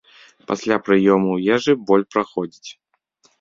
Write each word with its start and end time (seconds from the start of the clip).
Пасля 0.51 0.77
прыёму 0.87 1.35
ежы 1.57 1.75
боль 1.91 2.07
праходзіць. 2.15 2.69